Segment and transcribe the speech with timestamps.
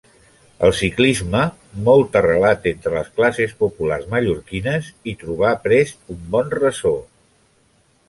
[0.67, 1.41] El ciclisme,
[1.89, 6.99] molt arrelat entre les classes populars mallorquines, hi trobà prest un bon ressò.